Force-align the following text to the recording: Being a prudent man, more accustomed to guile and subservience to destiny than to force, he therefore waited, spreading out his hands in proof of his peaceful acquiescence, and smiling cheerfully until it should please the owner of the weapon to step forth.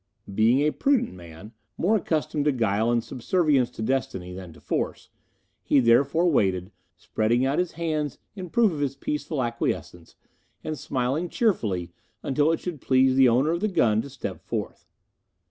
Being 0.33 0.61
a 0.61 0.71
prudent 0.71 1.13
man, 1.13 1.51
more 1.77 1.97
accustomed 1.97 2.45
to 2.45 2.51
guile 2.51 2.89
and 2.89 3.03
subservience 3.03 3.69
to 3.69 3.83
destiny 3.83 4.33
than 4.33 4.51
to 4.53 4.59
force, 4.59 5.09
he 5.61 5.79
therefore 5.79 6.27
waited, 6.27 6.71
spreading 6.97 7.45
out 7.45 7.59
his 7.59 7.73
hands 7.73 8.17
in 8.35 8.49
proof 8.49 8.71
of 8.71 8.79
his 8.79 8.95
peaceful 8.95 9.43
acquiescence, 9.43 10.15
and 10.63 10.75
smiling 10.79 11.29
cheerfully 11.29 11.91
until 12.23 12.51
it 12.51 12.59
should 12.59 12.81
please 12.81 13.15
the 13.15 13.29
owner 13.29 13.51
of 13.51 13.59
the 13.59 13.67
weapon 13.71 14.01
to 14.01 14.09
step 14.09 14.41
forth. 14.43 14.87